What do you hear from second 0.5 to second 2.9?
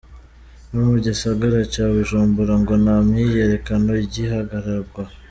No mu gisagara ca Bujumbura ngo